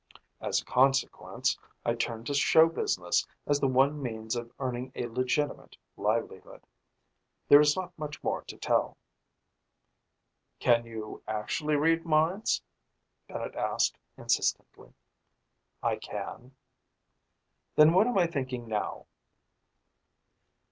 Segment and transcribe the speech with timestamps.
[0.39, 5.05] As a consequence, I turned to show business as the one means of earning a
[5.05, 6.65] legitimate livelihood.
[7.47, 8.97] There is not much more to tell."
[10.57, 12.63] "Can you actually read minds?"
[13.27, 14.91] Bennett asked insistently.
[15.83, 16.55] "I can."
[17.75, 19.05] "Then what am I thinking now?"